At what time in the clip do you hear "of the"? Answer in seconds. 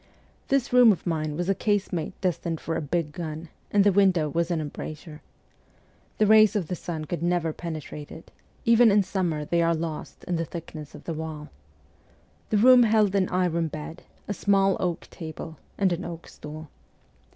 6.55-6.75, 10.95-11.13